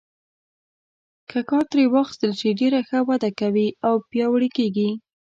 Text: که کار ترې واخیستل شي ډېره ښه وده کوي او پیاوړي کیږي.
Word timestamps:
که 1.29 1.39
کار 1.49 1.63
ترې 1.71 1.83
واخیستل 1.93 2.31
شي 2.39 2.49
ډېره 2.59 2.79
ښه 2.87 2.99
وده 3.09 3.29
کوي 3.39 3.67
او 3.87 3.93
پیاوړي 4.11 4.49
کیږي. 4.57 4.89